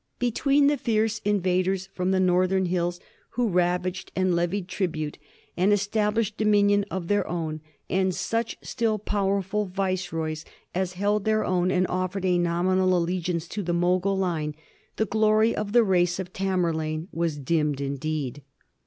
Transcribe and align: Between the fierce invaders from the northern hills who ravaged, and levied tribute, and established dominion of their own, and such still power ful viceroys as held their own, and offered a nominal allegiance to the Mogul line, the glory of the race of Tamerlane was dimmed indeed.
Between 0.17 0.65
the 0.65 0.79
fierce 0.79 1.19
invaders 1.23 1.85
from 1.93 2.09
the 2.09 2.19
northern 2.19 2.65
hills 2.65 2.99
who 3.35 3.47
ravaged, 3.49 4.11
and 4.15 4.35
levied 4.35 4.67
tribute, 4.67 5.19
and 5.55 5.71
established 5.71 6.37
dominion 6.37 6.85
of 6.89 7.07
their 7.07 7.27
own, 7.27 7.61
and 7.87 8.11
such 8.15 8.57
still 8.63 8.97
power 8.97 9.43
ful 9.43 9.65
viceroys 9.65 10.43
as 10.73 10.93
held 10.93 11.23
their 11.25 11.45
own, 11.45 11.69
and 11.69 11.85
offered 11.87 12.25
a 12.25 12.39
nominal 12.39 12.97
allegiance 12.97 13.47
to 13.49 13.61
the 13.61 13.73
Mogul 13.75 14.17
line, 14.17 14.55
the 14.95 15.05
glory 15.05 15.55
of 15.55 15.71
the 15.71 15.83
race 15.83 16.17
of 16.17 16.33
Tamerlane 16.33 17.07
was 17.13 17.37
dimmed 17.37 17.79
indeed. 17.79 18.41